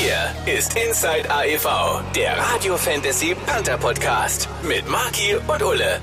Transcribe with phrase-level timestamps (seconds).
[0.00, 1.66] Hier ist Inside AEV,
[2.16, 6.00] der Radio Fantasy Panther Podcast mit Marki und Ulle.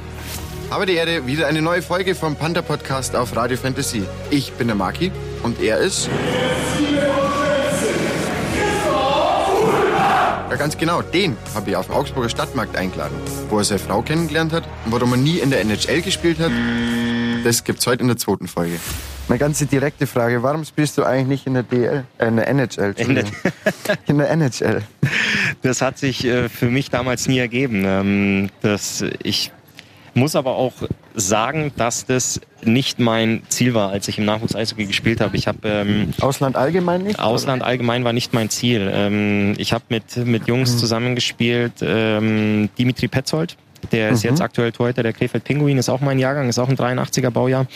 [0.70, 4.03] Habe die Ehre, wieder eine neue Folge vom Panther Podcast auf Radio Fantasy.
[4.29, 6.11] Ich bin der Marki und er ist.
[10.52, 13.18] Ja, ganz genau, den habe ich auf dem Augsburger Stadtmarkt eingeladen,
[13.50, 16.52] wo er seine Frau kennengelernt hat und warum er nie in der NHL gespielt hat.
[17.43, 18.77] Das gibt's heute in der zweiten Folge.
[19.30, 22.48] Eine ganz direkte Frage, warum spielst du eigentlich nicht in der DL, äh, in der
[22.48, 22.96] NHL?
[22.98, 23.16] In
[24.18, 24.81] der, NHL.
[25.63, 27.84] Das hat sich äh, für mich damals nie ergeben.
[27.86, 29.52] Ähm, das, ich
[30.13, 30.73] muss aber auch
[31.13, 35.36] sagen, dass das nicht mein Ziel war, als ich im Nachwuchs Eishockey gespielt habe.
[35.36, 37.20] Ich habe ähm, Ausland allgemein nicht?
[37.20, 38.89] Ausland allgemein war nicht mein Ziel.
[38.91, 40.78] Ähm, ich habe mit mit Jungs Mhm.
[40.78, 41.73] zusammengespielt.
[41.81, 43.58] Ähm, Dimitri Petzold,
[43.91, 44.31] der ist Mhm.
[44.31, 47.67] jetzt aktuell Torhüter der Krefeld Pinguin, ist auch mein Jahrgang, ist auch ein 83er Baujahr.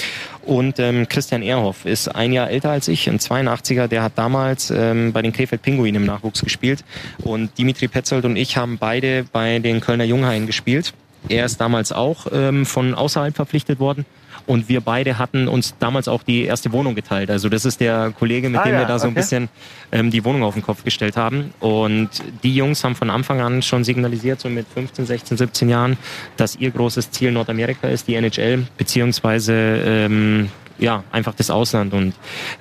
[0.45, 3.87] Und ähm, Christian Ehrhoff ist ein Jahr älter als ich, ein 82er.
[3.87, 6.83] Der hat damals ähm, bei den Krefeld Pinguin im Nachwuchs gespielt.
[7.23, 10.93] Und Dimitri Petzold und ich haben beide bei den Kölner Junghaien gespielt.
[11.29, 14.05] Er ist damals auch ähm, von außerhalb verpflichtet worden.
[14.45, 17.29] Und wir beide hatten uns damals auch die erste Wohnung geteilt.
[17.29, 19.49] Also das ist der Kollege, mit Ah, dem ja, wir da so ein bisschen
[19.91, 21.53] ähm, die Wohnung auf den Kopf gestellt haben.
[21.59, 22.09] Und
[22.43, 25.97] die Jungs haben von Anfang an schon signalisiert, so mit 15, 16, 17 Jahren,
[26.37, 30.49] dass ihr großes Ziel Nordamerika ist, die NHL, beziehungsweise ähm,
[30.81, 31.93] ja, einfach das Ausland.
[31.93, 32.13] Und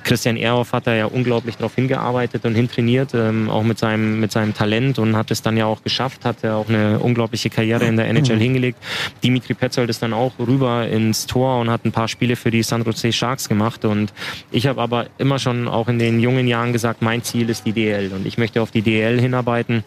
[0.05, 4.31] Christian Ehrhoff hat da ja unglaublich darauf hingearbeitet und hintrainiert, ähm, auch mit seinem, mit
[4.31, 7.87] seinem Talent und hat es dann ja auch geschafft, hat ja auch eine unglaubliche Karriere
[7.87, 8.79] in der NHL hingelegt.
[9.25, 12.63] Dimitri Petzold ist dann auch rüber ins Tor und hat ein paar Spiele für die
[12.63, 13.87] San Jose Sharks gemacht.
[13.87, 14.13] Und
[14.51, 17.73] ich habe aber immer schon auch in den jungen Jahren gesagt, mein Ziel ist die
[17.73, 19.83] DL und ich möchte auf die DL hinarbeiten,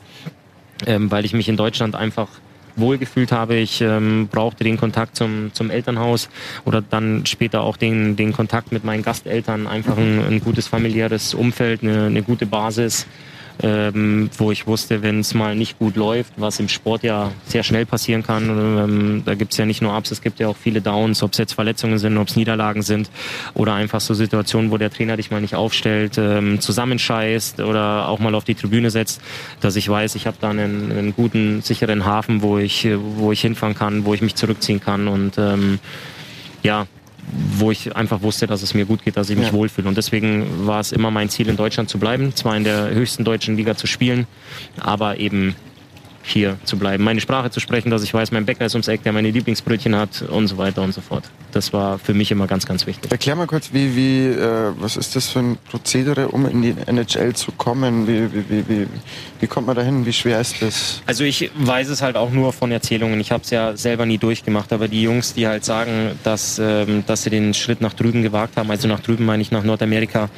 [0.88, 2.28] ähm, weil ich mich in Deutschland einfach
[2.76, 3.56] wohlgefühlt habe.
[3.56, 6.30] Ich ähm, brauchte den Kontakt zum, zum Elternhaus
[6.66, 9.68] oder dann später auch den, den Kontakt mit meinen Gasteltern.
[9.68, 13.08] Einfach ein, ein gutes familiäres Umfeld, eine, eine gute Basis,
[13.62, 17.64] ähm, wo ich wusste, wenn es mal nicht gut läuft, was im Sport ja sehr
[17.64, 18.50] schnell passieren kann.
[18.50, 21.34] Ähm, da gibt es ja nicht nur Ups, es gibt ja auch viele Downs, ob
[21.34, 23.10] es jetzt Verletzungen sind, ob es Niederlagen sind
[23.54, 28.20] oder einfach so Situationen, wo der Trainer dich mal nicht aufstellt, ähm, zusammenscheißt oder auch
[28.20, 29.22] mal auf die Tribüne setzt,
[29.62, 32.88] dass ich weiß, ich habe da einen, einen guten, sicheren Hafen, wo ich,
[33.18, 35.80] wo ich hinfahren kann, wo ich mich zurückziehen kann und ähm,
[36.64, 36.88] ja,
[37.58, 39.54] wo ich einfach wusste, dass es mir gut geht, dass ich mich Ja.
[39.54, 39.88] wohlfühle.
[39.88, 43.24] Und deswegen war es immer mein Ziel, in Deutschland zu bleiben, zwar in der höchsten
[43.24, 44.28] deutschen Liga zu spielen,
[44.80, 45.56] aber eben
[46.24, 49.04] hier zu bleiben, meine Sprache zu sprechen, dass ich weiß, mein Bäcker ist ums Eck,
[49.04, 51.30] der meine Lieblingsbrötchen hat und so weiter und so fort.
[51.52, 53.12] Das war für mich immer ganz, ganz wichtig.
[53.12, 56.76] Erklär mal kurz, wie, wie, äh, was ist das für ein Prozedere, um in die
[56.88, 58.08] NHL zu kommen?
[58.08, 58.88] Wie, wie, wie, wie,
[59.40, 60.06] wie kommt man dahin?
[60.06, 61.02] Wie schwer ist das?
[61.06, 63.20] Also ich weiß es halt auch nur von Erzählungen.
[63.20, 67.04] Ich habe es ja selber nie durchgemacht, aber die Jungs, die halt sagen, dass, ähm,
[67.06, 70.30] dass sie den Schritt nach drüben gewagt haben, also nach drüben meine ich nach Nordamerika,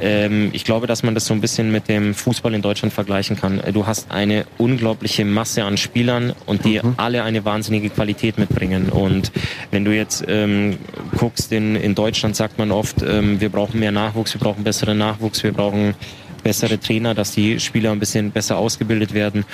[0.00, 3.36] ähm, ich glaube, dass man das so ein bisschen mit dem Fußball in Deutschland vergleichen
[3.36, 3.62] kann.
[3.72, 8.88] Du hast eine unglaubliche Masse an Spielern und die alle eine wahnsinnige Qualität mitbringen.
[8.88, 9.32] Und
[9.70, 10.78] wenn du jetzt ähm,
[11.16, 14.98] guckst, in, in Deutschland sagt man oft, ähm, wir brauchen mehr Nachwuchs, wir brauchen besseren
[14.98, 15.94] Nachwuchs, wir brauchen
[16.42, 19.44] bessere Trainer, dass die Spieler ein bisschen besser ausgebildet werden.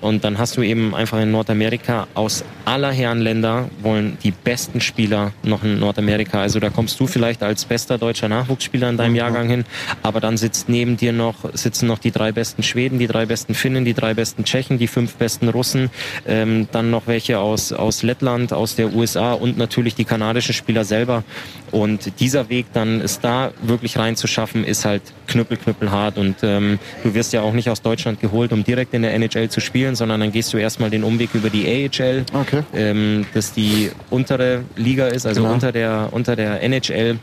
[0.00, 4.80] Und dann hast du eben einfach in Nordamerika aus aller Herren Länder wollen die besten
[4.80, 6.40] Spieler noch in Nordamerika.
[6.40, 9.64] Also da kommst du vielleicht als bester deutscher Nachwuchsspieler in deinem Jahrgang hin,
[10.02, 13.54] aber dann sitzt neben dir noch, sitzen noch die drei besten Schweden, die drei besten
[13.54, 15.90] Finnen, die drei besten Tschechen, die fünf besten Russen,
[16.26, 20.84] ähm, dann noch welche aus, aus Lettland, aus der USA und natürlich die kanadischen Spieler
[20.84, 21.24] selber.
[21.70, 26.18] Und dieser Weg dann es da wirklich reinzuschaffen, ist halt knüppel, knüppelhart.
[26.18, 29.48] Und ähm, du wirst ja auch nicht aus Deutschland geholt, um direkt in der NHL
[29.50, 32.62] zu spielen, sondern dann gehst du erstmal den Umweg über die AHL, Okay.
[32.74, 35.54] ähm, das die untere Liga ist, also Genau.
[35.54, 37.18] unter der unter der NHL.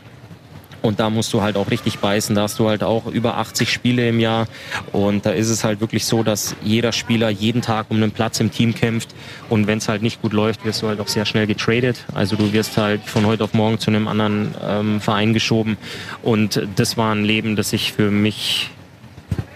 [0.82, 2.36] Und da musst du halt auch richtig beißen.
[2.36, 4.46] Da hast du halt auch über 80 Spiele im Jahr.
[4.92, 8.38] Und da ist es halt wirklich so, dass jeder Spieler jeden Tag um einen Platz
[8.38, 9.08] im Team kämpft.
[9.48, 12.04] Und wenn es halt nicht gut läuft, wirst du halt auch sehr schnell getradet.
[12.14, 15.76] Also du wirst halt von heute auf morgen zu einem anderen ähm, Verein geschoben.
[16.22, 18.70] Und das war ein Leben, das ich für mich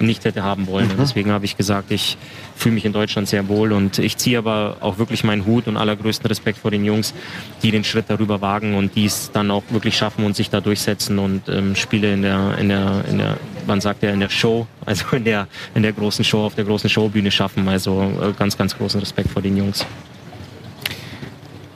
[0.00, 0.90] nicht hätte haben wollen.
[0.90, 2.16] Und deswegen habe ich gesagt, ich
[2.56, 5.76] fühle mich in Deutschland sehr wohl und ich ziehe aber auch wirklich meinen Hut und
[5.76, 7.14] allergrößten Respekt vor den Jungs,
[7.62, 10.60] die den Schritt darüber wagen und die es dann auch wirklich schaffen und sich da
[10.60, 13.36] durchsetzen und ähm, Spiele in der, in der, in der,
[13.66, 16.64] man sagt ja in der Show, also in der, in der großen Show, auf der
[16.64, 17.68] großen Showbühne schaffen.
[17.68, 19.84] Also äh, ganz, ganz großen Respekt vor den Jungs.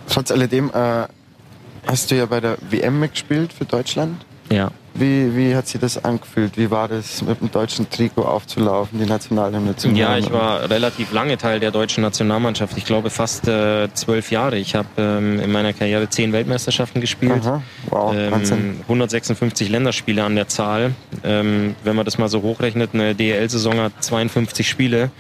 [0.09, 1.07] Trotz alledem äh,
[1.87, 4.25] hast du ja bei der WM mitgespielt für Deutschland.
[4.55, 4.71] Ja.
[4.97, 6.57] Wie, wie hat sich das angefühlt?
[6.57, 11.11] Wie war das, mit dem deutschen Trikot aufzulaufen, die Nationalhymne zu Ja, ich war relativ
[11.13, 12.79] lange Teil der deutschen Nationalmannschaft.
[12.79, 14.57] Ich glaube fast äh, zwölf Jahre.
[14.57, 17.43] Ich habe ähm, in meiner Karriere zehn Weltmeisterschaften gespielt.
[17.45, 17.63] Aha.
[17.91, 20.93] Wow, ähm, 156 Länderspiele an der Zahl.
[21.25, 25.11] Ähm, wenn man das mal so hochrechnet, eine DEL-Saison hat 52 Spiele.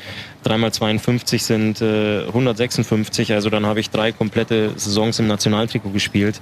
[0.44, 5.90] 3 mal 52 sind äh, 156, also dann habe ich drei komplette Saisons im Nationaltrikot
[5.90, 6.40] gespielt.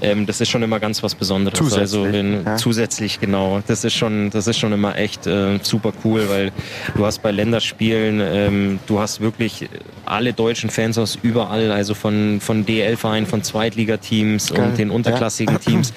[0.00, 1.58] Ähm, das ist schon immer ganz was Besonderes.
[1.58, 2.56] Zusätzlich, also wenn, ja.
[2.56, 6.52] zusätzlich genau, das ist schon, das ist schon immer echt äh, super cool, weil
[6.94, 9.68] du hast bei Länderspielen, ähm, du hast wirklich
[10.04, 15.92] alle deutschen Fans aus überall, also von von DL-Vereinen, von Zweitligateams und den unterklassigen Teams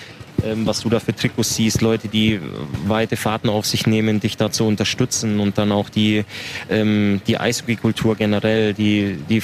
[0.45, 2.39] ähm, was du da für Trikots siehst, Leute, die
[2.85, 6.25] weite Fahrten auf sich nehmen, dich da zu unterstützen und dann auch die,
[6.69, 9.41] ähm, die Eishockey-Kultur generell, die, die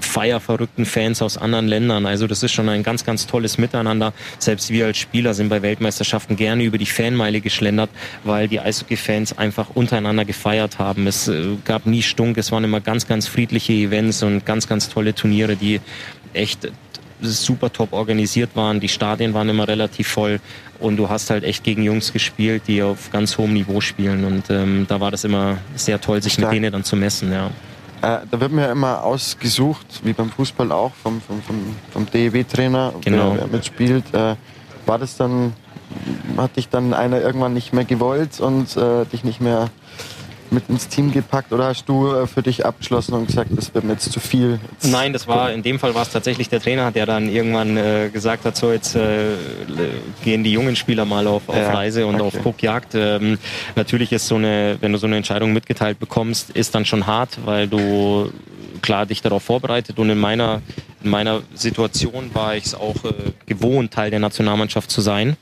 [0.00, 2.06] feierverrückten Fans aus anderen Ländern.
[2.06, 4.12] Also das ist schon ein ganz, ganz tolles Miteinander.
[4.38, 7.90] Selbst wir als Spieler sind bei Weltmeisterschaften gerne über die Fanmeile geschlendert,
[8.24, 11.06] weil die Eishockey-Fans einfach untereinander gefeiert haben.
[11.06, 14.88] Es äh, gab nie Stunk, es waren immer ganz, ganz friedliche Events und ganz, ganz
[14.88, 15.80] tolle Turniere, die
[16.32, 16.70] echt
[17.22, 18.80] super top organisiert waren.
[18.80, 20.40] Die Stadien waren immer relativ voll
[20.78, 24.50] und du hast halt echt gegen Jungs gespielt, die auf ganz hohem Niveau spielen und
[24.50, 26.48] ähm, da war das immer sehr toll, sich Stark.
[26.52, 27.32] mit denen dann zu messen.
[27.32, 27.46] Ja.
[28.02, 32.06] Äh, da wird man ja immer ausgesucht, wie beim Fußball auch, vom, vom, vom, vom
[32.10, 33.32] DEW-Trainer, Genau.
[33.34, 34.04] wer, wer mitspielt.
[34.14, 34.36] Äh,
[34.86, 35.52] war das dann,
[36.38, 39.68] hat dich dann einer irgendwann nicht mehr gewollt und äh, dich nicht mehr
[40.52, 43.84] mit ins Team gepackt oder hast du äh, für dich abgeschlossen und gesagt, das wird
[43.84, 44.60] mir jetzt zu viel?
[44.72, 47.76] Jetzt Nein, das war in dem Fall war es tatsächlich der Trainer, der dann irgendwann
[47.76, 49.36] äh, gesagt hat, so jetzt äh,
[50.24, 52.24] gehen die jungen Spieler mal auf, auf Ja, Reise und okay.
[52.24, 52.94] auf Guckjagd.
[52.94, 53.38] Ähm,
[53.76, 57.38] natürlich ist so eine, wenn du so eine Entscheidung mitgeteilt bekommst, ist dann schon hart,
[57.44, 58.30] weil du
[58.82, 60.62] klar dich darauf vorbereitet und in meiner
[61.02, 63.12] in meiner Situation war ich es auch äh,
[63.46, 65.36] gewohnt, Teil der Nationalmannschaft zu sein.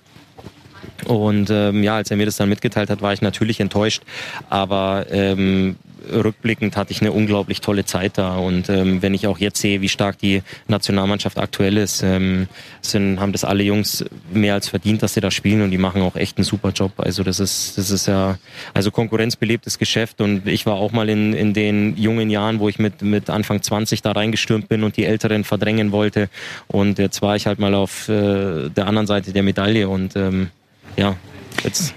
[1.05, 4.03] Und ähm, ja, als er mir das dann mitgeteilt hat, war ich natürlich enttäuscht.
[4.49, 5.77] Aber ähm,
[6.11, 8.37] rückblickend hatte ich eine unglaublich tolle Zeit da.
[8.37, 12.49] Und ähm, wenn ich auch jetzt sehe, wie stark die Nationalmannschaft aktuell ist, ähm,
[12.81, 16.03] sind, haben das alle Jungs mehr als verdient, dass sie da spielen und die machen
[16.03, 16.93] auch echt einen super Job.
[16.99, 18.39] Also das ist, das ist ja,
[18.75, 22.79] also konkurrenzbelebtes Geschäft und ich war auch mal in, in den jungen Jahren, wo ich
[22.79, 26.29] mit, mit Anfang 20 da reingestürmt bin und die Älteren verdrängen wollte.
[26.67, 30.51] Und jetzt war ich halt mal auf äh, der anderen Seite der Medaille und ähm,
[30.97, 31.17] ja,
[31.65, 31.95] jetzt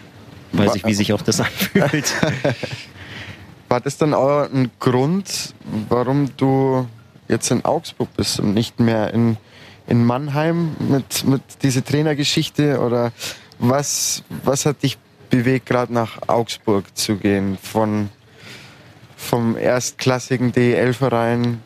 [0.53, 2.13] weiß ich, wie sich auch das anfühlt.
[3.69, 5.53] War das dann auch ein Grund,
[5.87, 6.87] warum du
[7.29, 9.37] jetzt in Augsburg bist und nicht mehr in,
[9.87, 12.79] in Mannheim mit, mit dieser Trainergeschichte?
[12.79, 13.13] Oder
[13.59, 14.97] was, was hat dich
[15.29, 17.57] bewegt, gerade nach Augsburg zu gehen?
[17.61, 18.09] Von,
[19.15, 21.61] vom erstklassigen DEL-Verein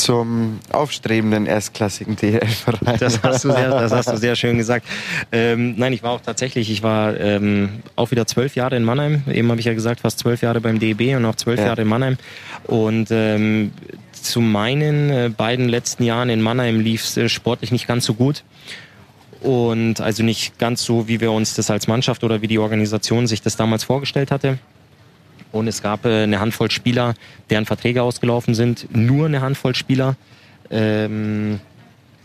[0.00, 2.98] zum aufstrebenden erstklassigen DEL-Verein.
[2.98, 4.86] Das hast du sehr, das hast du sehr schön gesagt.
[5.30, 9.22] Ähm, nein, ich war auch tatsächlich, ich war ähm, auch wieder zwölf Jahre in Mannheim.
[9.30, 11.66] Eben habe ich ja gesagt, fast zwölf Jahre beim DEB und auch zwölf Ja.
[11.66, 12.16] Jahre in Mannheim.
[12.64, 13.72] Und ähm,
[14.12, 18.14] zu meinen äh, beiden letzten Jahren in Mannheim lief es äh, sportlich nicht ganz so
[18.14, 18.42] gut.
[19.42, 23.26] Und also nicht ganz so, wie wir uns das als Mannschaft oder wie die Organisation
[23.26, 24.58] sich das damals vorgestellt hatte.
[25.52, 27.14] Und es gab äh, eine Handvoll Spieler,
[27.48, 28.86] deren Verträge ausgelaufen sind.
[28.94, 30.16] Nur eine Handvoll Spieler.
[30.70, 31.60] Ähm,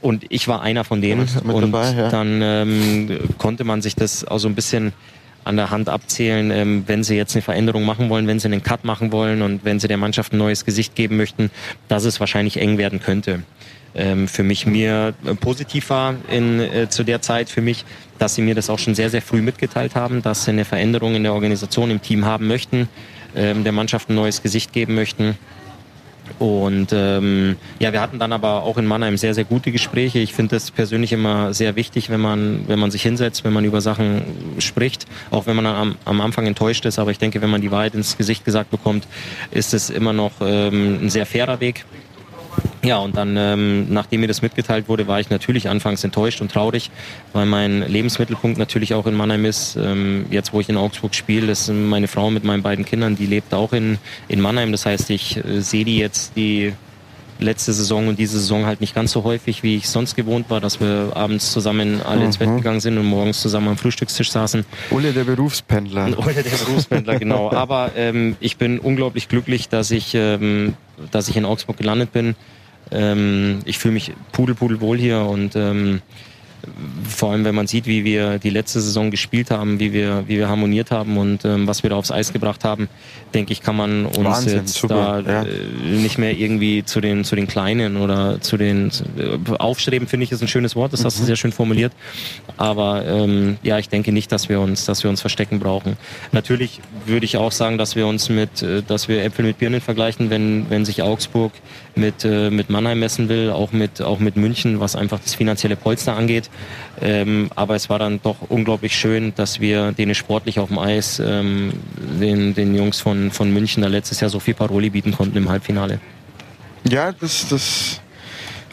[0.02, 1.28] und ich war einer von denen.
[1.44, 2.10] und dabei, ja.
[2.10, 4.94] dann ähm, konnte man sich das auch so ein bisschen
[5.46, 8.64] an der Hand abzählen, ähm, wenn sie jetzt eine Veränderung machen wollen, wenn sie einen
[8.64, 11.52] Cut machen wollen und wenn sie der Mannschaft ein neues Gesicht geben möchten,
[11.88, 13.44] dass es wahrscheinlich eng werden könnte.
[13.94, 17.86] Ähm, für mich mir äh, positiv war in, äh, zu der Zeit für mich,
[18.18, 21.16] dass sie mir das auch schon sehr, sehr früh mitgeteilt haben, dass sie eine Veränderung
[21.16, 22.90] in der Organisation, im Team haben möchten,
[23.36, 25.38] ähm, der Mannschaft ein neues Gesicht geben möchten.
[26.40, 30.20] Und ähm, ja, wir hatten dann aber auch in Mannheim sehr, sehr gute Gespräche.
[30.20, 33.64] Ich finde das persönlich immer sehr wichtig, wenn man, wenn man sich hinsetzt, wenn man
[33.64, 34.24] über Sachen
[34.60, 36.98] spricht, auch wenn man am, am Anfang enttäuscht ist.
[36.98, 39.08] Aber ich denke, wenn man die Wahrheit ins Gesicht gesagt bekommt,
[39.52, 41.86] ist es immer noch ähm, ein sehr fairer Weg.
[42.86, 46.52] Ja, und dann, ähm, nachdem mir das mitgeteilt wurde, war ich natürlich anfangs enttäuscht und
[46.52, 46.92] traurig,
[47.34, 49.76] weil mein Lebensmittelpunkt natürlich auch in Mannheim ist.
[49.76, 53.26] Ähm, jetzt, wo ich in Augsburg spiele, ist meine Frau mit meinen beiden Kindern, die
[53.26, 54.72] lebt auch in, in Mannheim.
[54.72, 56.74] Das heißt, ich äh, sehe die jetzt die
[57.40, 60.62] letzte Saison und diese Saison halt nicht ganz so häufig, wie ich sonst gewohnt war,
[60.62, 64.66] dass wir abends zusammen alle ins Bett gegangen sind und morgens zusammen am Frühstückstisch saßen.
[64.92, 66.06] Ulle, der Berufspendler.
[66.18, 67.52] Oder der Berufspendler, genau.
[67.54, 70.76] Aber ähm, ich bin unglaublich glücklich, dass ich, ähm,
[71.12, 72.36] dass ich in Augsburg gelandet bin.
[72.92, 76.02] Ähm, ich fühle mich pudelpudelwohl hier und ähm,
[77.08, 80.38] vor allem wenn man sieht, wie wir die letzte Saison gespielt haben, wie wir, wie
[80.38, 82.88] wir harmoniert haben und ähm, was wir da aufs Eis gebracht haben,
[83.34, 85.44] denke ich, kann man uns Wahnsinn, jetzt super, da ja.
[85.44, 90.24] äh, nicht mehr irgendwie zu den, zu den Kleinen oder zu den äh, Aufstreben, finde
[90.24, 91.28] ich, ist ein schönes Wort, das hast du Mhm.
[91.28, 91.94] sehr schön formuliert.
[92.58, 95.98] Aber ähm, ja, ich denke nicht, dass wir uns, dass wir uns verstecken brauchen.
[96.32, 99.82] Natürlich würde ich auch sagen, dass wir uns mit, äh, dass wir Äpfel mit Birnen
[99.82, 101.52] vergleichen, wenn, wenn sich Augsburg
[101.96, 105.76] mit, äh, mit Mannheim messen will, auch mit, auch mit München, was einfach das finanzielle
[105.76, 106.50] Polster angeht.
[107.02, 111.20] Ähm, aber es war dann doch unglaublich schön, dass wir denen sportlich auf dem Eis,
[111.20, 115.38] ähm, den, den Jungs von, von München da letztes Jahr so viel Paroli bieten konnten
[115.38, 116.00] im Halbfinale.
[116.88, 118.00] Ja, das, das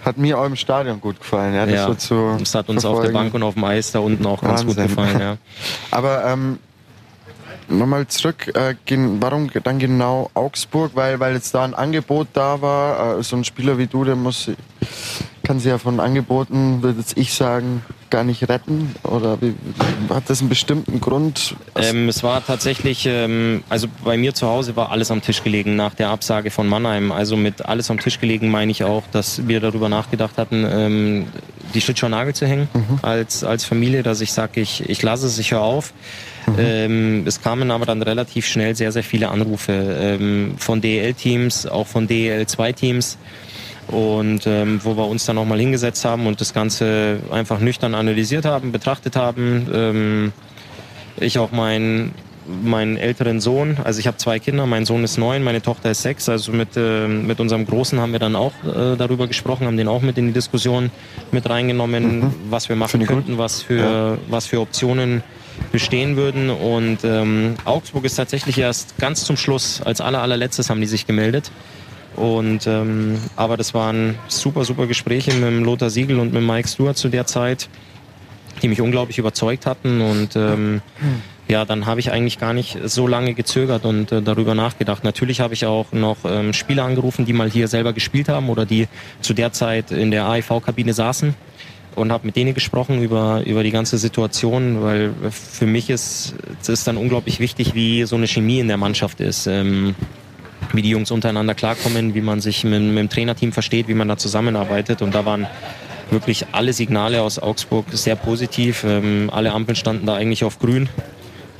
[0.04, 1.54] hat mir auch im Stadion gut gefallen.
[1.54, 3.14] Ja, das Ja, so das hat uns auf der verfolgen.
[3.14, 5.18] Bank und auf dem Eis da unten auch ganz gut gefallen.
[5.18, 5.36] Ja.
[5.90, 6.58] Aber ähm,
[7.68, 8.74] nochmal zurück, äh,
[9.20, 10.92] warum dann genau Augsburg?
[10.94, 13.18] Weil, weil jetzt da ein Angebot da war.
[13.18, 14.50] Äh, so ein Spieler wie du, der muss,
[15.42, 18.94] kann sich ja von Angeboten, würde ich sagen, gar nicht retten.
[19.02, 19.54] Oder wie,
[20.10, 21.56] hat das einen bestimmten Grund?
[21.76, 25.76] Ähm, es war tatsächlich, ähm, also bei mir zu Hause war alles am Tisch gelegen
[25.76, 27.10] nach der Absage von Mannheim.
[27.10, 31.26] Also mit alles am Tisch gelegen meine ich auch, dass wir darüber nachgedacht hatten, ähm,
[31.74, 32.68] die den Nagel zu hängen
[33.00, 35.94] als, als Familie, dass ich sage, ich, ich lasse es, ich höre auf.
[36.58, 41.86] Ähm, es kamen aber dann relativ schnell sehr, sehr viele Anrufe ähm, von DEL-Teams, auch
[41.86, 43.16] von DEL-2-Teams
[43.92, 48.44] und ähm, wo wir uns dann nochmal hingesetzt haben und das Ganze einfach nüchtern analysiert
[48.44, 49.68] haben, betrachtet haben.
[49.72, 50.32] Ähm,
[51.18, 52.12] ich auch meinen
[52.46, 56.02] meinen älteren Sohn, also ich habe zwei Kinder, mein Sohn ist neun, meine Tochter ist
[56.02, 59.76] sechs, also mit, ähm, mit unserem Großen haben wir dann auch äh, darüber gesprochen, haben
[59.76, 60.90] den auch mit in die Diskussion
[61.30, 63.08] mit reingenommen, was wir machen gut.
[63.08, 65.22] könnten, was für, was für Optionen
[65.70, 66.50] bestehen würden.
[66.50, 71.06] Und ähm, Augsburg ist tatsächlich erst ganz zum Schluss, als aller allerletztes haben die sich
[71.06, 71.52] gemeldet
[72.16, 76.96] und ähm, aber das waren super, super Gespräche mit Lothar Siegel und mit Mike Stewart
[76.96, 77.68] zu der Zeit,
[78.62, 80.82] die mich unglaublich überzeugt hatten und ähm,
[81.48, 85.04] ja, dann habe ich eigentlich gar nicht so lange gezögert und äh, darüber nachgedacht.
[85.04, 88.64] Natürlich habe ich auch noch ähm, Spieler angerufen, die mal hier selber gespielt haben oder
[88.64, 88.88] die
[89.20, 91.34] zu der Zeit in der AIV-Kabine saßen
[91.94, 96.34] und habe mit denen gesprochen über, über die ganze Situation, weil für mich ist
[96.66, 99.46] es dann unglaublich wichtig, wie so eine Chemie in der Mannschaft ist.
[99.46, 99.94] Ähm,
[100.72, 104.08] wie die Jungs untereinander klarkommen, wie man sich mit, mit dem Trainerteam versteht, wie man
[104.08, 105.02] da zusammenarbeitet.
[105.02, 105.46] Und da waren
[106.10, 108.84] wirklich alle Signale aus Augsburg sehr positiv.
[108.84, 110.88] Ähm, alle Ampeln standen da eigentlich auf grün.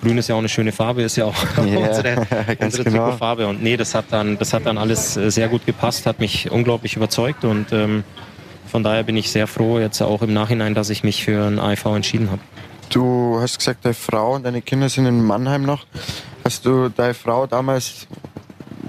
[0.02, 1.34] Grün ist ja auch eine schöne Farbe, ist ja auch
[1.66, 2.14] Ja, unsere,
[2.58, 3.04] ganz unsere genau.
[3.04, 3.46] Trikotfarbe.
[3.46, 6.50] Und nee, das hat dann, das hat dann alles äh, sehr gut gepasst, hat mich
[6.50, 8.04] unglaublich überzeugt und ähm,
[8.66, 11.58] von daher bin ich sehr froh jetzt auch im Nachhinein, dass ich mich für ein
[11.58, 12.40] AIV entschieden habe.
[12.88, 15.84] Du hast gesagt, deine Frau und deine Kinder sind in Mannheim noch.
[16.44, 18.06] Hast du deine Frau damals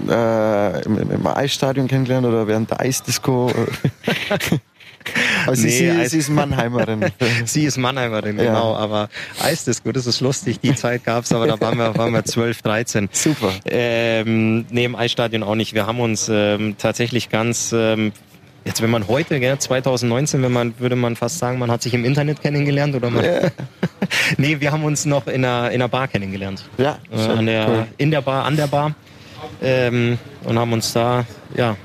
[0.08, 3.50] äh, im, im Eisstadion kennengelernt oder während der Eisdisco?
[5.46, 7.04] also Nee, sie, Eis- sie ist Mannheimerin.
[7.44, 8.44] Sie ist Mannheimerin, Ja.
[8.46, 9.08] genau, aber
[9.42, 13.08] Eisdisco, das ist lustig, die Zeit gab's, aber da waren wir, waren wir 12, 13.
[13.12, 13.52] Super.
[13.66, 15.74] Ähm, nee, im Eisstadion auch nicht.
[15.74, 18.12] Wir haben uns ähm, tatsächlich ganz, ähm,
[18.64, 21.92] jetzt wenn man heute, gell, 2019, wenn man, würde man fast sagen, man hat sich
[21.92, 23.24] im Internet kennengelernt oder man,
[24.38, 26.64] nee, wir haben uns noch in einer, in einer Bar kennengelernt.
[26.78, 27.86] Ja, Äh, an der, cool.
[27.98, 28.94] In der Bar, an der Bar
[29.62, 31.24] ähm, und haben uns da,
[31.56, 31.76] ja,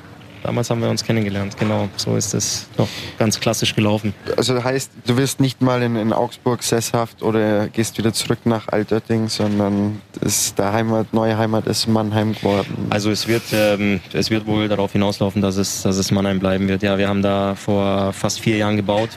[0.44, 4.14] damals haben wir uns kennengelernt, genau, so ist es doch ganz klassisch gelaufen.
[4.38, 8.68] Also heißt, du wirst nicht mal in, in Augsburg sesshaft oder gehst wieder zurück nach
[8.68, 12.88] Altötting, sondern ist der Heimat, neue Heimat ist Mannheim geworden.
[12.90, 16.68] Also es wird, ähm, es wird wohl darauf hinauslaufen, dass es, dass es Mannheim bleiben
[16.68, 16.84] wird.
[16.84, 19.10] Ja, wir haben da vor fast vier Jahren gebaut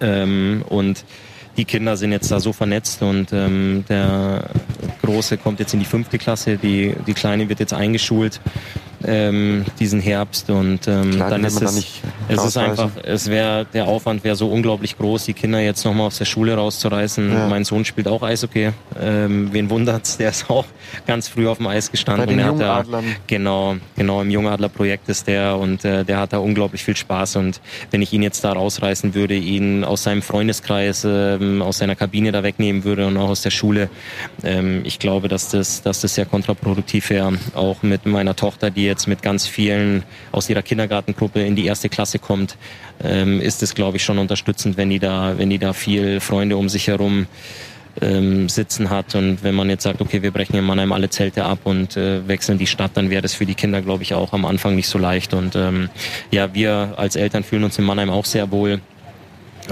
[0.00, 1.04] ähm, und
[1.56, 4.50] die Kinder sind jetzt da so vernetzt und ähm, der
[5.06, 8.40] Große kommt jetzt in die fünfte Klasse, die, die Kleine wird jetzt eingeschult
[9.04, 13.86] ähm, diesen Herbst und ähm, Klar, dann ist es, es ist einfach, es wäre, der
[13.86, 17.32] Aufwand wäre so unglaublich groß, die Kinder jetzt nochmal aus der Schule rauszureißen.
[17.32, 17.48] Ja.
[17.48, 20.64] Mein Sohn spielt auch Eishockey, ähm, wen wundert's, der ist auch
[21.06, 22.26] ganz früh auf dem Eis gestanden.
[22.26, 23.02] Bei den und er hat da.
[23.26, 27.60] Genau, genau, im Jungadler-Projekt ist der und äh, der hat da unglaublich viel Spaß und
[27.90, 32.32] wenn ich ihn jetzt da rausreißen würde, ihn aus seinem Freundeskreis, ähm, aus seiner Kabine
[32.32, 33.90] da wegnehmen würde und auch aus der Schule,
[34.42, 37.34] ähm, ich glaube, dass das, dass das sehr kontraproduktiv wäre.
[37.54, 40.02] Auch mit meiner Tochter, die jetzt mit ganz vielen
[40.32, 42.56] aus ihrer Kindergartengruppe in die erste Klasse kommt,
[43.02, 46.56] ähm, ist es, glaube ich, schon unterstützend, wenn die da, wenn die da viel Freunde
[46.56, 47.26] um sich herum
[48.00, 51.44] ähm, sitzen hat und wenn man jetzt sagt, okay, wir brechen in Mannheim alle Zelte
[51.44, 54.32] ab und äh, wechseln die Stadt, dann wäre das für die Kinder, glaube ich, auch
[54.32, 55.34] am Anfang nicht so leicht.
[55.34, 55.88] Und ähm,
[56.30, 58.80] ja, wir als Eltern fühlen uns in Mannheim auch sehr wohl.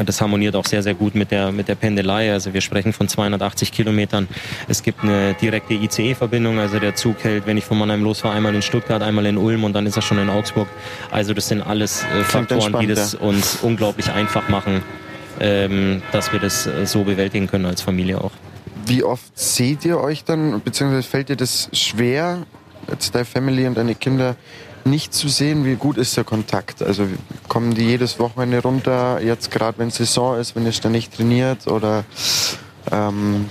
[0.05, 2.33] Das harmoniert auch sehr, sehr gut mit der, mit der Pendelei.
[2.33, 4.29] Also wir sprechen von 280 Kilometern.
[4.69, 6.59] Es gibt eine direkte ICE-Verbindung.
[6.59, 9.65] Also der Zug hält, wenn ich von Mannheim losfahre, einmal in Stuttgart, einmal in Ulm
[9.65, 10.69] und dann ist er schon in Augsburg.
[11.11, 14.83] Also das sind alles äh, Faktoren, die das uns unglaublich einfach machen,
[15.41, 18.33] ähm, dass wir das äh, so bewältigen können als Familie auch.
[18.87, 22.47] Wie oft seht ihr euch dann, beziehungsweise fällt dir das schwer,
[22.91, 24.37] jetzt deine Family und deine Kinder
[24.87, 25.65] nicht zu sehen?
[25.65, 26.83] Wie gut ist der Kontakt?
[26.83, 27.07] Also
[27.49, 32.05] kommen die jedes Wochenende runter, jetzt gerade wenn Saison ist, wenn ihr ständig trainiert oder
[32.93, 33.51] ähm,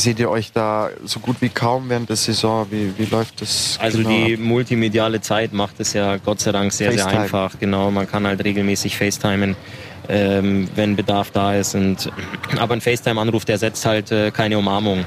[0.00, 2.66] seht ihr euch da so gut wie kaum während der Saison?
[2.70, 3.78] Wie, wie läuft das?
[3.80, 7.10] Also genau die multimediale Zeit macht es ja Gott sei Dank sehr, FaceTime.
[7.10, 7.58] sehr einfach.
[7.58, 9.56] Genau, man kann halt regelmäßig FaceTimen,
[10.08, 11.74] ähm, wenn Bedarf da ist.
[11.74, 12.10] Und,
[12.58, 15.04] aber ein FaceTime-Anruf, der setzt halt äh, keine Umarmung.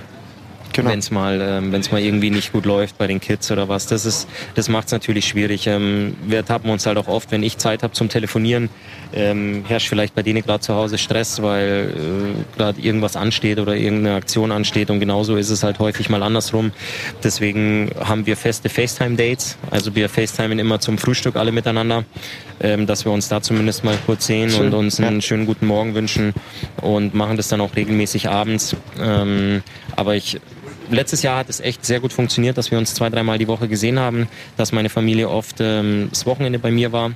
[0.74, 0.90] Genau.
[0.90, 3.86] Wenn es mal, ähm, wenn's mal irgendwie nicht gut läuft bei den Kids oder was.
[3.86, 5.68] Das, ist, das macht es natürlich schwierig.
[5.68, 8.70] Ähm, wir tappen uns halt auch oft, wenn ich Zeit habe zum Telefonieren,
[9.14, 13.76] ähm, herrscht vielleicht bei denen gerade zu Hause Stress, weil äh, gerade irgendwas ansteht oder
[13.76, 14.90] irgendeine Aktion ansteht.
[14.90, 16.72] Und genauso ist es halt häufig mal andersrum.
[17.24, 19.58] Deswegen haben wir feste FaceTime-Dates.
[19.70, 22.04] Also wir FaceTimen immer zum Frühstück alle miteinander,
[22.60, 25.22] ähm, dass wir uns da zumindest mal kurz sehen Schön, und uns einen ja.
[25.22, 26.34] schönen guten Morgen wünschen
[26.82, 28.76] und machen das dann auch regelmäßig abends.
[29.00, 29.62] Ähm,
[29.96, 30.40] aber ich
[30.90, 33.68] Letztes Jahr hat es echt sehr gut funktioniert, dass wir uns zwei, dreimal die Woche
[33.68, 37.12] gesehen haben, dass meine Familie oft ähm, das Wochenende bei mir war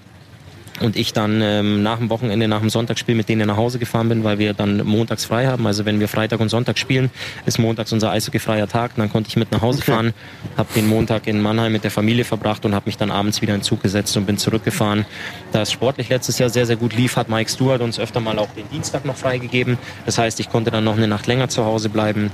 [0.80, 4.10] und ich dann ähm, nach dem Wochenende, nach dem Sonntagsspiel mit denen nach Hause gefahren
[4.10, 5.66] bin, weil wir dann montags frei haben.
[5.66, 7.10] Also wenn wir Freitag und Sonntag spielen,
[7.46, 8.92] ist montags unser eishockeyfreier Tag.
[8.96, 10.14] Dann konnte ich mit nach Hause fahren,
[10.56, 13.54] habe den Montag in Mannheim mit der Familie verbracht und habe mich dann abends wieder
[13.54, 15.06] in den Zug gesetzt und bin zurückgefahren.
[15.52, 18.38] Da es sportlich letztes Jahr sehr, sehr gut lief, hat Mike Stewart uns öfter mal
[18.38, 19.78] auch den Dienstag noch freigegeben.
[20.06, 22.32] Das heißt, ich konnte dann noch eine Nacht länger zu Hause bleiben.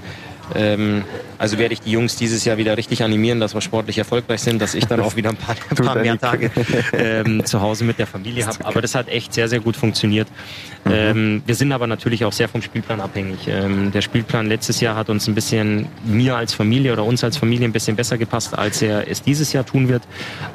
[0.55, 1.03] Ähm,
[1.38, 4.62] also werde ich die Jungs dieses Jahr wieder richtig animieren, dass wir sportlich erfolgreich sind,
[4.62, 6.51] dass ich dann auch wieder ein paar, ein paar mehr Tage
[6.93, 8.65] ähm, zu Hause mit der Familie habe.
[8.65, 10.27] Aber das hat echt sehr, sehr gut funktioniert.
[10.85, 13.47] Ähm, wir sind aber natürlich auch sehr vom Spielplan abhängig.
[13.47, 17.38] Ähm, der Spielplan letztes Jahr hat uns ein bisschen, mir als Familie oder uns als
[17.38, 20.03] Familie ein bisschen besser gepasst, als er es dieses Jahr tun wird.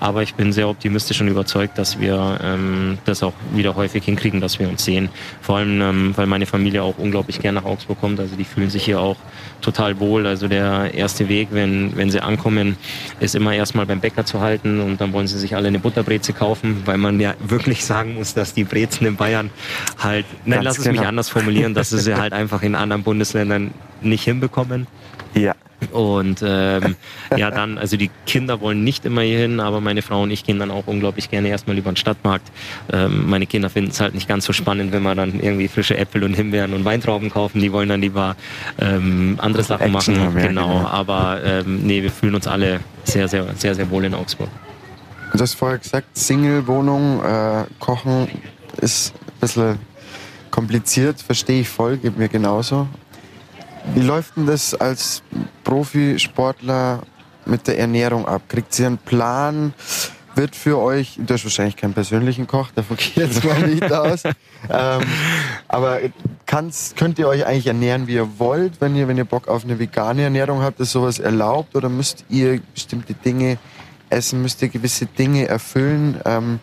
[0.01, 4.41] Aber ich bin sehr optimistisch und überzeugt, dass wir ähm, das auch wieder häufig hinkriegen,
[4.41, 5.09] dass wir uns sehen.
[5.41, 8.21] Vor allem, ähm, weil meine Familie auch unglaublich gern nach Augsburg kommt.
[8.21, 9.17] Also die fühlen sich hier auch
[9.63, 10.27] total wohl.
[10.27, 12.77] Also der erste Weg, wenn, wenn sie ankommen,
[13.21, 16.33] ist immer erstmal beim Bäcker zu halten und dann wollen sie sich alle eine Butterbreze
[16.33, 19.51] kaufen, weil man ja wirklich sagen muss, dass die Brezen in Bayern
[19.99, 21.09] halt, nein, Ganz lass es mich genau.
[21.09, 24.87] anders formulieren, dass sie sie halt einfach in anderen Bundesländern nicht hinbekommen.
[25.35, 25.55] Ja.
[25.93, 26.97] Und ähm,
[27.37, 30.45] ja, dann, also die Kinder wollen nicht immer hier hin, aber meine Frau und ich
[30.45, 32.51] gehen dann auch unglaublich gerne erstmal über den Stadtmarkt.
[32.93, 35.97] Ähm, meine Kinder finden es halt nicht ganz so spannend, wenn wir dann irgendwie frische
[35.97, 37.61] Äpfel und Himbeeren und Weintrauben kaufen.
[37.61, 38.35] Die wollen dann lieber
[38.81, 40.27] ähm, andere Sachen Action machen.
[40.27, 40.79] haben, ja, genau.
[40.79, 40.89] genau.
[40.89, 44.51] Aber ähm, nee, wir fühlen uns alle sehr, sehr, sehr, sehr wohl in Augsburg.
[45.33, 48.29] Du hast vorher gesagt, Single-Wohnung, äh, Kochen
[48.81, 49.79] ist ein bisschen
[50.51, 52.89] kompliziert, verstehe ich voll, geht mir genauso.
[53.95, 55.23] Wie läuft denn das als
[55.65, 57.03] Profisportler
[57.47, 58.43] mit der Ernährung ab?
[58.49, 59.75] Kriegt ihr einen Plan?
[60.35, 63.93] Wird für euch, du hast wahrscheinlich keinen persönlichen Koch, davon gehe ich jetzt mal nicht
[63.93, 64.23] aus.
[64.25, 65.03] Ähm,
[65.67, 65.99] aber
[66.47, 69.65] kannst, könnt ihr euch eigentlich ernähren, wie ihr wollt, wenn ihr, wenn ihr Bock auf
[69.65, 73.59] eine vegane Ernährung habt, ist sowas erlaubt oder müsst ihr bestimmte Dinge
[74.11, 76.21] essen, müsst ihr gewisse Dinge erfüllen?
[76.25, 76.61] Ähm,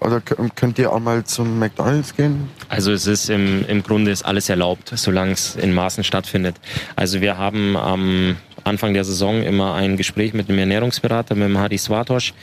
[0.00, 2.48] oder könnt ihr auch mal zum McDonalds gehen?
[2.68, 6.56] Also es ist im, im Grunde ist alles erlaubt, solange es in Maßen stattfindet.
[6.96, 11.58] Also wir haben am Anfang der Saison immer ein Gespräch mit einem Ernährungsberater, mit dem
[11.58, 12.34] Hadi Swatosch,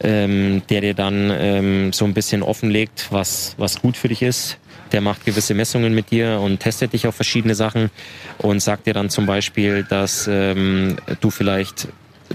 [0.00, 4.58] ähm, der dir dann ähm, so ein bisschen offenlegt, was, was gut für dich ist.
[4.92, 7.90] Der macht gewisse Messungen mit dir und testet dich auf verschiedene Sachen
[8.38, 11.88] und sagt dir dann zum Beispiel, dass ähm, du vielleicht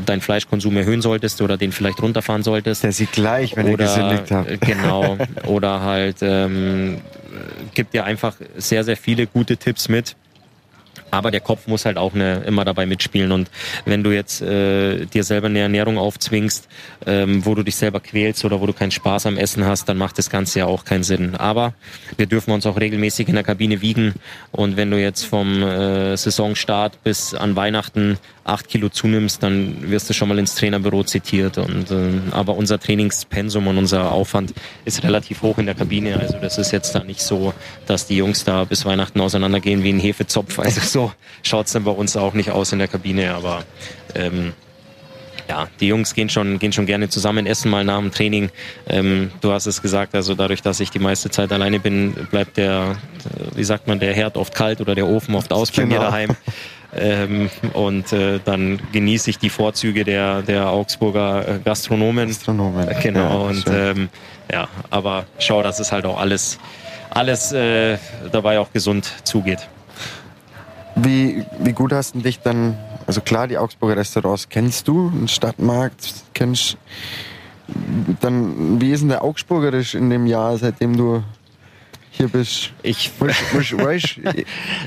[0.05, 4.31] deinen Fleischkonsum erhöhen solltest oder den vielleicht runterfahren solltest Der sieht gleich, wenn ihr gesündigt
[4.31, 4.49] habt.
[4.61, 5.17] Genau.
[5.45, 7.01] Oder halt ähm,
[7.73, 10.15] gibt dir einfach sehr, sehr viele gute Tipps mit.
[11.13, 13.31] Aber der Kopf muss halt auch eine, immer dabei mitspielen.
[13.31, 13.51] Und
[13.85, 16.67] wenn du jetzt äh, dir selber eine Ernährung aufzwingst,
[17.05, 19.97] ähm, wo du dich selber quälst oder wo du keinen Spaß am Essen hast, dann
[19.99, 21.35] macht das Ganze ja auch keinen Sinn.
[21.35, 21.75] Aber
[22.17, 24.15] wir dürfen uns auch regelmäßig in der Kabine wiegen.
[24.51, 30.09] Und wenn du jetzt vom äh, Saisonstart bis an Weihnachten acht Kilo zunimmst, dann wirst
[30.09, 31.59] du schon mal ins Trainerbüro zitiert.
[31.59, 36.19] Und, äh, aber unser Trainingspensum und unser Aufwand ist relativ hoch in der Kabine.
[36.19, 37.53] Also das ist jetzt da nicht so,
[37.85, 40.57] dass die Jungs da bis Weihnachten auseinandergehen wie ein Hefezopf.
[40.57, 41.02] Also so
[41.43, 43.33] schaut's dann bei uns auch nicht aus in der Kabine.
[43.33, 43.63] Aber
[44.15, 44.53] ähm,
[45.49, 48.49] ja, die Jungs gehen schon, gehen schon gerne zusammen essen, mal nach dem Training.
[48.87, 52.55] Ähm, du hast es gesagt, also dadurch, dass ich die meiste Zeit alleine bin, bleibt
[52.57, 55.83] der, äh, wie sagt man, der Herd oft kalt oder der Ofen oft aus bei
[55.85, 56.01] mir Genau.
[56.09, 56.29] daheim.
[56.95, 62.27] Ähm, und äh, dann genieße ich die Vorzüge der, der Augsburger äh, Gastronomen.
[62.27, 62.87] Gastronomen.
[63.01, 64.09] Genau, Ja, und ähm,
[64.51, 66.59] ja, aber schau, dass es halt auch alles,
[67.09, 67.97] alles äh,
[68.31, 69.67] dabei auch gesund zugeht.
[71.03, 75.27] Wie, wie gut hast du dich dann, also klar, die Augsburger Restaurants kennst du, den
[75.27, 76.77] Stadtmarkt kennst
[78.21, 81.23] dann, wie ist denn der Augsburgerisch in dem Jahr, seitdem du
[82.11, 82.71] hier bist.
[82.83, 84.19] Ich, Musst, musst, weißt,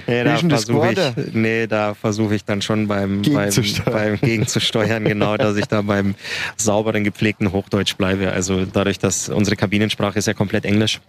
[0.07, 3.93] nee, da versuche ich, nee, da versuche ich dann schon beim, beim, Gegenzusteuern.
[3.93, 6.15] beim Gegenzusteuern, genau, dass ich da beim
[6.57, 8.31] sauberen, gepflegten Hochdeutsch bleibe.
[8.33, 11.01] Also dadurch, dass unsere Kabinensprache ist ja komplett Englisch.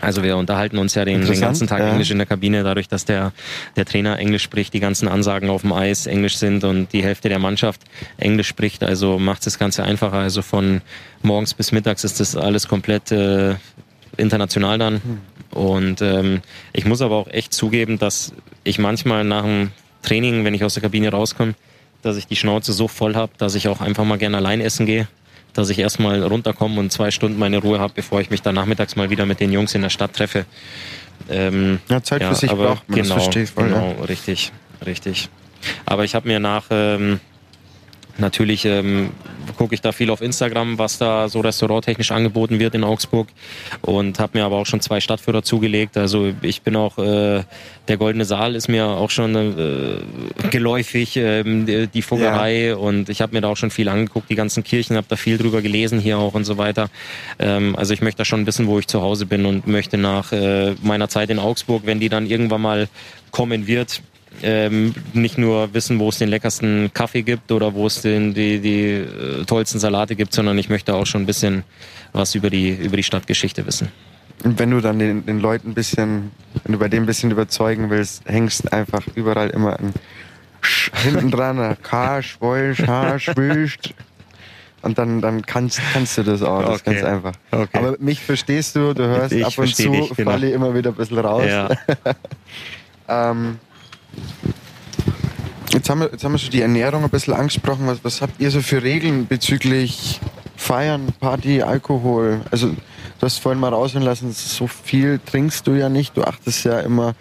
[0.00, 1.90] Also wir unterhalten uns ja den, den ganzen Tag ja.
[1.90, 3.32] Englisch in der Kabine, dadurch, dass der,
[3.76, 7.28] der Trainer Englisch spricht, die ganzen Ansagen auf dem Eis Englisch sind und die Hälfte
[7.28, 7.80] der Mannschaft
[8.16, 8.82] Englisch spricht.
[8.84, 10.18] Also macht das Ganze einfacher.
[10.18, 10.82] Also von
[11.22, 13.56] morgens bis mittags ist das alles komplett äh,
[14.16, 15.00] international dann.
[15.50, 18.32] Und ähm, ich muss aber auch echt zugeben, dass
[18.64, 19.70] ich manchmal nach dem
[20.02, 21.54] Training, wenn ich aus der Kabine rauskomme,
[22.02, 24.86] dass ich die Schnauze so voll habe, dass ich auch einfach mal gerne allein essen
[24.86, 25.08] gehe.
[25.58, 28.94] Dass ich erstmal runterkomme und zwei Stunden meine Ruhe habe, bevor ich mich dann nachmittags
[28.94, 30.44] mal wieder mit den Jungs in der Stadt treffe.
[31.28, 34.52] Ähm, Ja, Zeit für sich braucht man, das genau, verstehe ich voll, Genau, richtig,
[34.86, 35.28] richtig.
[35.84, 37.18] Aber ich habe mir nach ähm,
[38.18, 39.10] natürlich ähm,
[39.56, 43.28] gucke ich da viel auf Instagram, was da so restauranttechnisch angeboten wird in Augsburg
[43.82, 45.96] und habe mir aber auch schon zwei Stadtführer zugelegt.
[45.96, 47.42] Also ich bin auch äh,
[47.88, 53.20] der Goldene Saal ist mir auch schon äh, geläufig, ähm, die, die Vogelei und ich
[53.20, 55.98] habe mir da auch schon viel angeguckt, die ganzen Kirchen, habe da viel drüber gelesen
[55.98, 56.90] hier auch und so weiter.
[57.38, 60.32] Ähm, also ich möchte da schon wissen, wo ich zu Hause bin und möchte nach
[60.32, 62.88] äh, meiner Zeit in Augsburg, wenn die dann irgendwann mal
[63.30, 64.02] kommen wird,
[64.42, 68.60] ähm, nicht nur wissen, wo es den leckersten Kaffee gibt oder wo es den, die,
[68.60, 71.64] die äh, tollsten Salate gibt, sondern ich möchte auch schon ein bisschen
[72.12, 73.88] was über die, über die Stadtgeschichte wissen.
[74.44, 76.30] Und wenn du dann den, den Leuten ein bisschen,
[76.64, 79.92] wenn du bei dem ein bisschen überzeugen willst, hängst einfach überall immer ein
[80.60, 83.94] Sch hinten dran, ein K, Schwoll, Scha, Schwüst.
[84.80, 86.62] Und dann, dann kannst, kannst du das auch.
[86.62, 86.94] Das ist Okay.
[86.94, 87.32] ganz einfach.
[87.50, 87.78] Okay.
[87.78, 90.30] Aber mich verstehst du, du hörst Ich ab und zu, dich, genau.
[90.30, 91.44] falle ich immer wieder ein bisschen raus.
[91.46, 91.68] Ja.
[93.10, 93.58] Ähm,
[95.72, 97.86] jetzt, haben wir, jetzt haben wir schon die Ernährung ein bisschen angesprochen.
[97.86, 100.20] Was, was habt ihr so für Regeln bezüglich
[100.56, 102.40] Feiern, Party, Alkohol?
[102.50, 102.76] Also, du
[103.20, 106.16] hast vorhin mal raushören lassen, so viel trinkst du ja nicht.
[106.16, 107.14] Du achtest ja immer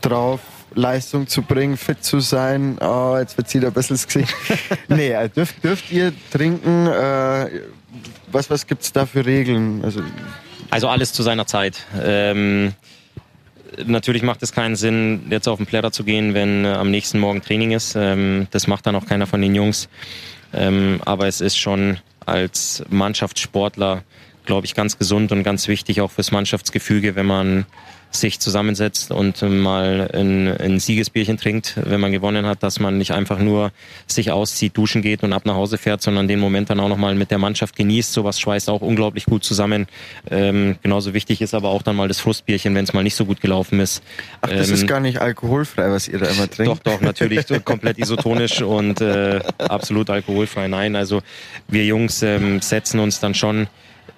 [0.00, 0.40] drauf,
[0.74, 2.78] Leistung zu bringen, fit zu sein.
[2.80, 4.34] Oh, jetzt verzieht er ein bisschen das Gesicht.
[4.88, 6.86] nee, äh, dürft, dürft ihr trinken?
[6.86, 7.62] Äh,
[8.30, 9.82] was was gibt es da für Regeln?
[9.84, 10.02] Also,
[10.70, 11.86] Also alles zu seiner Zeit.
[12.00, 12.74] Ähm,
[13.86, 17.18] natürlich macht es keinen Sinn, jetzt auf den Plätter zu gehen, wenn äh, am nächsten
[17.18, 17.94] Morgen Training ist.
[17.96, 19.88] Ähm, das macht dann auch keiner von den Jungs.
[20.52, 24.02] Ähm, aber es ist schon als Mannschaftssportler,
[24.44, 27.66] glaube ich, ganz gesund und ganz wichtig auch fürs Mannschaftsgefüge, wenn man
[28.10, 33.12] sich zusammensetzt und mal ein, ein Siegesbierchen trinkt, wenn man gewonnen hat, dass man nicht
[33.12, 33.70] einfach nur
[34.06, 37.14] sich auszieht, duschen geht und ab nach Hause fährt, sondern den Moment dann auch nochmal
[37.14, 38.12] mit der Mannschaft genießt.
[38.12, 39.86] Sowas schweißt auch unglaublich gut zusammen.
[40.30, 43.24] Ähm, genauso wichtig ist aber auch dann mal das Frustbierchen, wenn es mal nicht so
[43.26, 44.02] gut gelaufen ist.
[44.40, 46.86] ach, das Ähm, ist gar nicht alkoholfrei, was ihr da immer trinkt.
[46.86, 50.68] doch, doch, natürlich komplett isotonisch und äh, absolut alkoholfrei.
[50.68, 51.22] Nein, also
[51.68, 53.68] wir Jungs ähm, setzen uns dann schon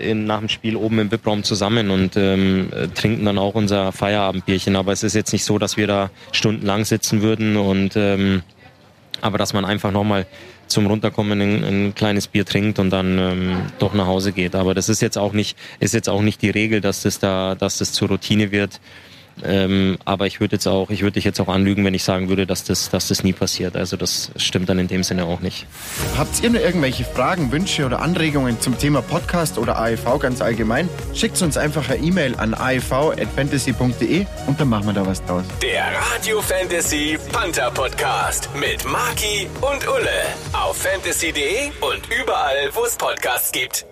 [0.00, 3.92] in, nach dem Spiel oben im VIP-Raum zusammen und ähm, äh, trinken dann auch unser
[3.92, 4.76] Feierabendbierchen.
[4.76, 8.42] Aber es ist jetzt nicht so, dass wir da stundenlang sitzen würden und ähm,
[9.20, 10.26] aber dass man einfach nochmal
[10.66, 14.54] zum Runterkommen ein, ein kleines Bier trinkt und dann ähm, doch nach Hause geht.
[14.54, 17.54] Aber das ist jetzt auch nicht, ist jetzt auch nicht die Regel, dass das da,
[17.54, 18.80] dass das zur Routine wird.
[19.44, 22.28] Ähm, aber ich würde jetzt auch, ich würde dich jetzt auch anlügen, wenn ich sagen
[22.28, 23.76] würde, dass das, dass das nie passiert.
[23.76, 25.66] Also das stimmt dann in dem Sinne auch nicht.
[26.16, 30.88] Habt ihr noch irgendwelche Fragen, Wünsche oder Anregungen zum Thema Podcast oder AEV ganz allgemein?
[31.14, 35.44] Schickt uns einfach eine E-Mail an aev.fantasy.de und dann machen wir da was draus.
[35.62, 40.10] Der Radio Fantasy Panther Podcast mit Marki und Ulle
[40.52, 43.89] auf fantasy.de und überall, wo es Podcasts gibt.